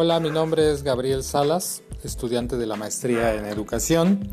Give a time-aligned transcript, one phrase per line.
[0.00, 4.30] Hola, mi nombre es Gabriel Salas, estudiante de la maestría en educación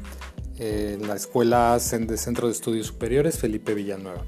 [0.60, 4.24] en la Escuela de Centro de Estudios Superiores Felipe Villanueva.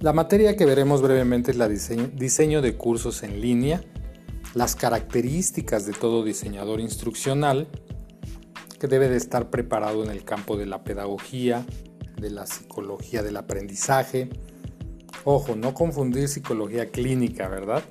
[0.00, 3.80] La materia que veremos brevemente es la diseño, de cursos en línea,
[4.54, 7.68] las características de todo diseñador instruccional,
[8.80, 11.64] que debe de estar preparado en el campo de la pedagogía,
[12.20, 14.30] de la psicología del aprendizaje.
[15.22, 17.84] Ojo, no confundir psicología clínica, ¿verdad?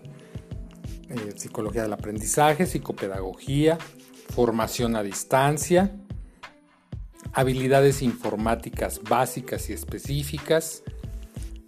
[1.11, 3.77] Eh, psicología del aprendizaje, psicopedagogía,
[4.33, 5.91] formación a distancia,
[7.33, 10.83] habilidades informáticas básicas y específicas,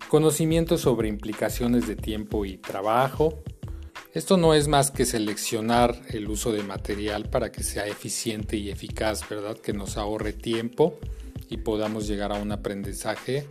[0.07, 3.43] conocimientos sobre implicaciones de tiempo y trabajo.
[4.13, 8.69] Esto no es más que seleccionar el uso de material para que sea eficiente y
[8.69, 9.57] eficaz, ¿verdad?
[9.57, 10.99] Que nos ahorre tiempo
[11.49, 13.45] y podamos llegar a un aprendizaje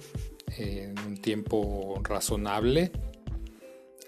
[0.56, 2.92] en un tiempo razonable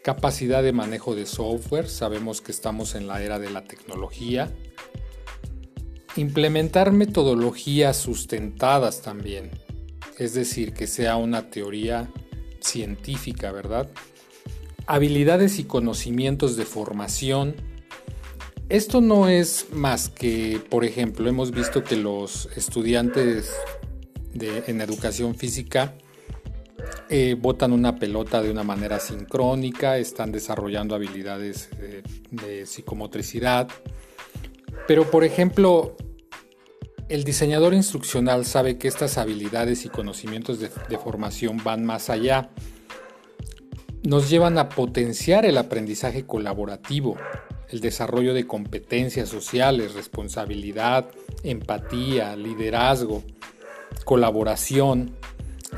[0.04, 4.54] Capacidad de manejo de software, sabemos que estamos en la era de la tecnología.
[6.14, 9.50] Implementar metodologías sustentadas también,
[10.18, 12.12] es decir, que sea una teoría
[12.60, 13.88] científica, ¿verdad?
[14.84, 17.56] Habilidades y conocimientos de formación.
[18.68, 23.54] Esto no es más que, por ejemplo, hemos visto que los estudiantes
[24.34, 25.96] en educación física
[27.08, 33.68] eh, botan una pelota de una manera sincrónica, están desarrollando habilidades eh, de psicomotricidad.
[34.86, 35.96] Pero, por ejemplo,
[37.08, 42.50] el diseñador instruccional sabe que estas habilidades y conocimientos de, de formación van más allá.
[44.02, 47.16] Nos llevan a potenciar el aprendizaje colaborativo,
[47.68, 51.10] el desarrollo de competencias sociales, responsabilidad,
[51.42, 53.22] empatía, liderazgo,
[54.04, 55.16] colaboración,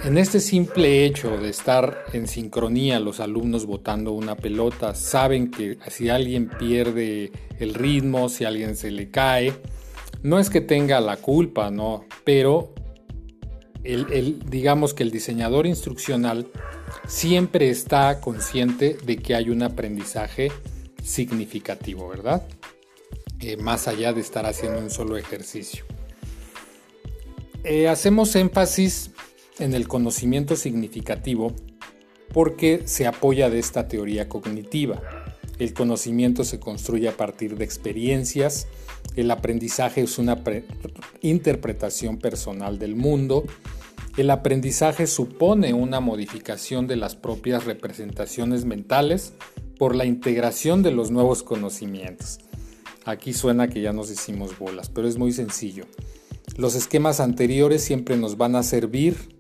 [0.07, 5.79] en este simple hecho de estar en sincronía los alumnos botando una pelota, saben que
[5.89, 9.53] si alguien pierde el ritmo, si alguien se le cae,
[10.23, 12.73] no es que tenga la culpa, no, pero
[13.83, 16.47] el, digamos que el diseñador instruccional
[17.09, 20.53] siempre está consciente de que hay un aprendizaje
[21.03, 22.47] significativo, ¿verdad?
[23.41, 25.85] Eh, más allá de estar haciendo un solo ejercicio.
[27.65, 29.11] Eh, hacemos énfasis
[29.59, 31.55] en el conocimiento significativo
[32.33, 35.01] porque se apoya de esta teoría cognitiva.
[35.59, 38.67] El conocimiento se construye a partir de experiencias,
[39.15, 40.43] el aprendizaje es una
[41.23, 43.45] interpretación personal del mundo,
[44.17, 49.33] el aprendizaje supone una modificación de las propias representaciones mentales
[49.79, 52.39] por la integración de los nuevos conocimientos.
[53.05, 55.85] Aquí suena que ya nos hicimos bolas, pero es muy sencillo.
[56.57, 59.36] Los esquemas anteriores siempre nos van a servir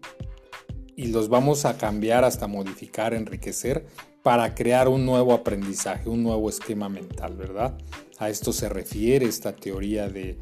[0.96, 3.86] y los vamos a cambiar hasta modificar, enriquecer
[4.22, 7.78] para crear un nuevo aprendizaje, un nuevo esquema mental, ¿verdad?
[8.18, 10.38] A esto se refiere esta teoría de,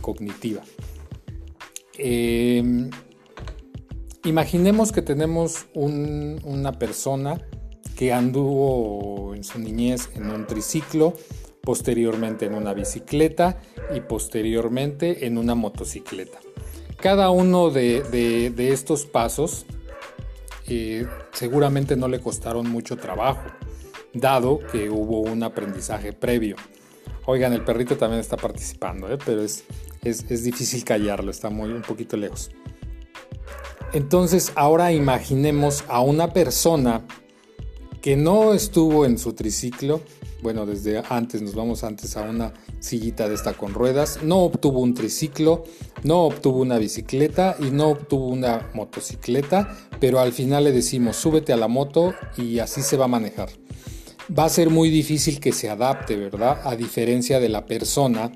[0.00, 0.62] cognitiva.
[1.96, 2.90] Em,
[4.24, 7.40] imaginemos que tenemos una persona
[7.96, 11.14] que anduvo en su niñez en un triciclo,
[11.62, 13.60] posteriormente en una bicicleta
[13.94, 16.38] y posteriormente en una motocicleta.
[17.00, 19.66] Cada uno de, estos pasos
[20.66, 23.44] eh, seguramente no le costaron mucho trabajo,
[24.12, 26.56] dado que hubo un aprendizaje previo.
[27.24, 29.18] Oigan, el perrito también está participando, ¿eh?
[29.24, 29.64] pero es,
[30.02, 32.50] es, difícil callarlo, está muy un poquito lejos.
[33.92, 37.06] Entonces, ahora imaginemos a una persona
[38.02, 40.00] que no estuvo en su triciclo,
[40.42, 44.80] bueno, desde antes, nos vamos antes a una sillita de esta con ruedas, no obtuvo
[44.80, 45.64] un triciclo,
[46.04, 51.52] no obtuvo una bicicleta y no obtuvo una motocicleta, pero al final le decimos súbete
[51.52, 53.48] a la moto y así se va a manejar.
[54.36, 56.60] Va a ser muy difícil que se adapte, ¿verdad?
[56.64, 58.30] A diferencia de la persona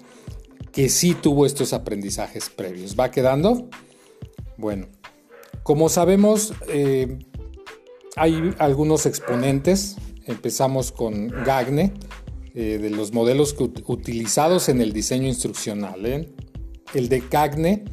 [0.72, 2.98] que sí tuvo estos aprendizajes previos.
[2.98, 3.68] ¿Va quedando?
[4.56, 4.88] Bueno,
[5.62, 7.18] como sabemos, eh,
[8.16, 9.96] hay algunos exponentes.
[10.26, 11.92] Empezamos con Gagne,
[12.54, 16.04] eh, de los modelos utilizados en el diseño instruccional.
[16.04, 16.28] ¿eh?
[16.94, 17.84] El de Gagne,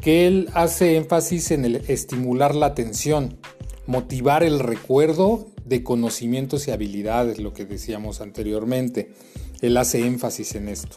[0.00, 3.38] que él hace énfasis en el estimular la atención,
[3.86, 9.12] motivar el recuerdo de conocimientos y habilidades, lo que decíamos anteriormente.
[9.60, 10.96] Él hace énfasis en esto.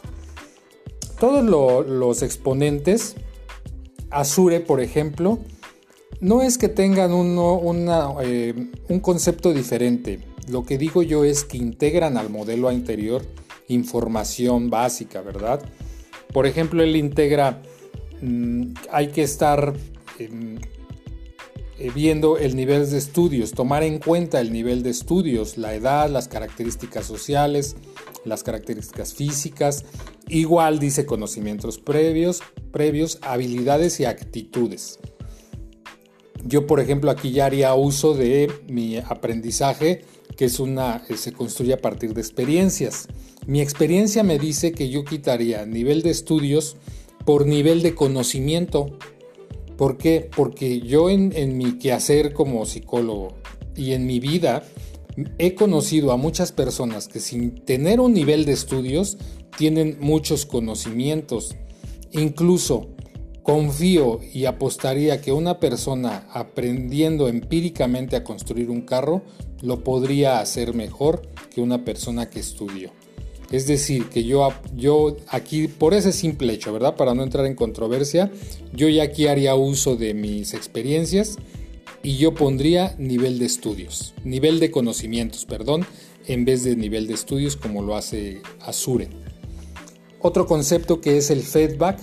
[1.18, 1.44] Todos
[1.88, 3.16] los exponentes,
[4.10, 5.40] Azure, por ejemplo,
[6.20, 8.54] no es que tengan eh,
[8.88, 10.20] un concepto diferente.
[10.48, 13.22] Lo que digo yo es que integran al modelo anterior
[13.68, 15.60] información básica, ¿verdad?
[16.32, 17.62] Por ejemplo, él integra,
[18.20, 19.74] mm, hay que estar,
[20.18, 20.58] em,
[21.78, 26.08] eh, viendo el nivel de estudios, tomar en cuenta el nivel de estudios, la edad,
[26.08, 27.76] las características sociales,
[28.24, 29.84] las características físicas,
[30.28, 32.42] igual dice conocimientos previos,
[32.72, 34.98] previos, habilidades y actitudes.
[36.44, 40.04] Yo, por ejemplo, aquí ya haría uso de mi aprendizaje,
[40.36, 43.08] que es una, eh, se construye a partir de experiencias.
[43.46, 46.76] Mi experiencia me dice que yo quitaría nivel de estudios
[47.24, 48.96] por nivel de conocimiento.
[49.76, 50.28] ¿Por qué?
[50.36, 53.34] Porque yo en, en mi quehacer como psicólogo
[53.74, 54.64] y en mi vida
[55.38, 59.18] he conocido a muchas personas que sin tener un nivel de estudios
[59.56, 61.56] tienen muchos conocimientos.
[62.12, 62.95] Incluso
[63.46, 69.22] confío y apostaría que una persona aprendiendo empíricamente a construir un carro
[69.62, 71.22] lo podría hacer mejor
[71.54, 72.90] que una persona que estudió.
[73.52, 76.96] Es decir, que yo, yo aquí, por ese simple hecho, ¿verdad?
[76.96, 78.32] Para no entrar en controversia,
[78.72, 81.36] yo ya aquí haría uso de mis experiencias
[82.02, 85.86] y yo pondría nivel de estudios, nivel de conocimientos, perdón,
[86.26, 89.08] en vez de nivel de estudios como lo hace Azure.
[90.20, 92.00] Otro concepto que es el feedback,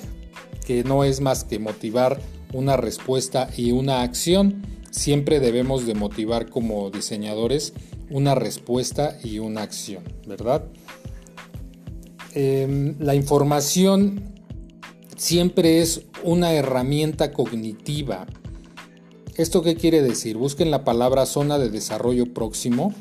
[0.64, 2.20] que no es más que motivar
[2.54, 4.62] una respuesta y una acción.
[4.92, 7.74] Siempre debemos de motivar como diseñadores
[8.10, 10.64] una respuesta y una acción, ¿verdad?
[12.34, 14.34] Em, la información
[15.16, 18.28] siempre es una herramienta cognitiva.
[19.36, 20.38] ¿Esto qué quiere decir?
[20.38, 22.94] Busquen la palabra zona de desarrollo próximo,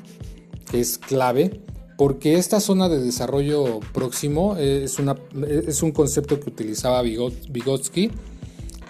[0.71, 1.61] que es clave,
[2.03, 5.15] porque esta zona de desarrollo próximo es, una,
[5.47, 8.11] es un concepto que utilizaba Vygotsky,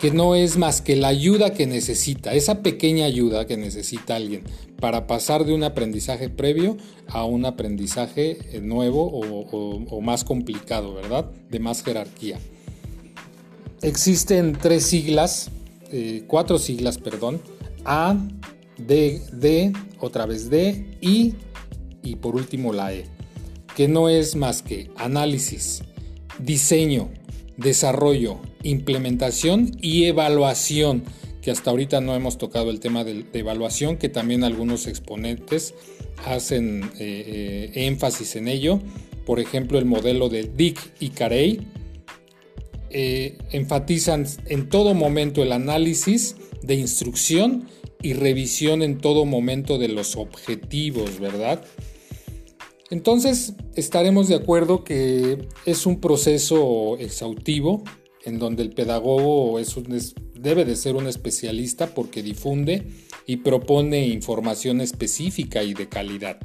[0.01, 4.45] que no es más que la ayuda que necesita, esa pequeña ayuda que necesita alguien
[4.81, 11.31] para pasar de un aprendizaje previo a un aprendizaje eh, nuevo o, más complicado, ¿verdad?
[11.51, 12.39] De más jerarquía.
[13.83, 15.51] Existen tres siglas,
[15.91, 17.43] eh, cuatro siglas, perdón,
[17.85, 18.17] A,
[18.79, 21.35] D, D, otra vez D, I
[22.03, 23.05] y por último la E,
[23.77, 25.83] que no es más que análisis,
[26.39, 27.11] diseño,
[27.57, 31.05] desarrollo, implementación y evaluación
[31.43, 35.75] que hasta ahorita no hemos tocado el tema de, evaluación, que también algunos exponentes
[36.25, 38.81] hacen eh, eh, énfasis en ello.
[39.27, 41.67] Por ejemplo, el modelo de Dick y Carey
[42.91, 47.69] eh, enfatizan en todo momento el análisis de instrucción
[48.01, 51.65] y revisión en todo momento de los objetivos, ¿verdad?
[52.93, 57.83] Entonces estaremos de acuerdo que es un proceso exhaustivo
[58.23, 59.59] en donde el pedagogo
[60.35, 62.87] debe de ser un especialista porque difunde
[63.27, 66.39] y propone información específica y de calidad.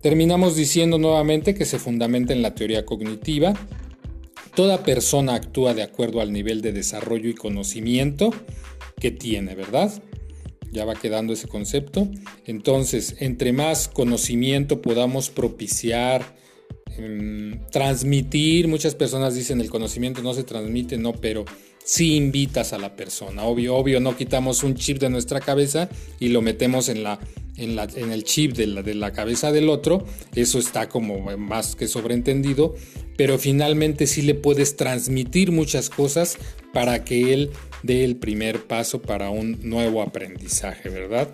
[0.00, 3.52] Terminamos diciendo nuevamente que se fundamenta en la teoría cognitiva.
[4.54, 8.30] Toda persona actúa de acuerdo al nivel de desarrollo y conocimiento
[8.98, 9.92] que tiene, ¿verdad?
[10.76, 12.06] Ya va quedando ese concepto.
[12.44, 16.36] Entonces, entre más conocimiento podamos propiciar,
[16.98, 21.46] em, transmitir, muchas personas dicen el conocimiento no se transmite, no, pero
[21.86, 23.44] si invitas a la persona.
[23.44, 25.88] Obvio, obvio, no quitamos un chip de nuestra cabeza
[26.18, 27.20] y lo metemos en, la,
[27.56, 30.04] en, la, en el chip de la, de la cabeza del otro.
[30.34, 32.74] Eso está como más que sobreentendido,
[33.16, 36.38] pero finalmente sí le puedes transmitir muchas cosas
[36.72, 37.52] para que él
[37.84, 41.28] dé el primer paso para un nuevo aprendizaje, ¿verdad?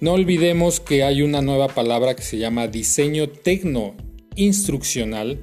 [0.00, 3.96] No olvidemos que hay una nueva palabra que se llama diseño tecno
[4.36, 5.42] instruccional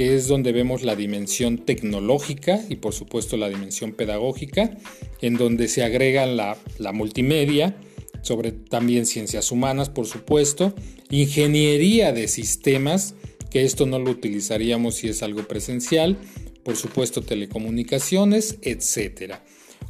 [0.00, 4.74] que es donde vemos la dimensión tecnológica y por supuesto la dimensión pedagógica,
[5.20, 6.56] en donde se agregan la,
[6.94, 7.76] multimedia,
[8.22, 10.72] sobre también ciencias humanas, por supuesto,
[11.10, 13.14] ingeniería de sistemas,
[13.50, 16.16] que esto no lo utilizaríamos si es algo presencial,
[16.64, 19.34] por supuesto telecomunicaciones, etc.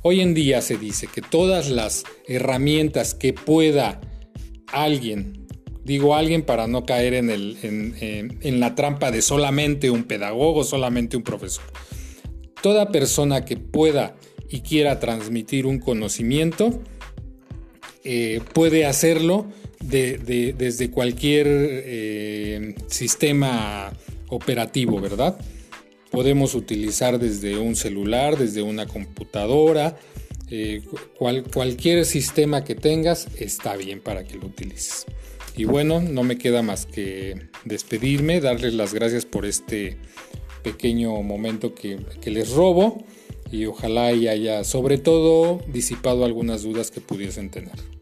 [0.02, 4.00] Hoy en día se dice que todas las herramientas que pueda
[4.72, 5.39] alguien
[5.90, 11.16] Digo alguien para no caer en, el, en, la trampa de solamente un pedagogo, solamente
[11.16, 11.64] un profesor.
[12.62, 14.14] Toda persona que pueda
[14.48, 16.80] y quiera transmitir un conocimiento
[18.04, 19.48] eh, puede hacerlo
[19.80, 23.92] desde cualquier eh, sistema
[24.28, 25.40] operativo, ¿verdad?
[26.12, 29.98] Podemos utilizar desde un celular, desde una computadora,
[30.52, 30.82] eh,
[31.52, 35.04] cualquier sistema que tengas está bien para que lo utilices.
[35.56, 39.96] Y bueno, no me queda más que despedirme, darles las gracias por este
[40.62, 43.04] pequeño momento que, les robo
[43.50, 47.99] y ojalá y haya sobre todo disipado algunas dudas que pudiesen tener.